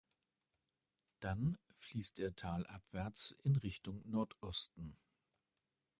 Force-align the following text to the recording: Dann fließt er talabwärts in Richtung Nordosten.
Dann 1.19 1.59
fließt 1.77 2.17
er 2.21 2.35
talabwärts 2.35 3.35
in 3.43 3.55
Richtung 3.55 4.01
Nordosten. 4.09 4.97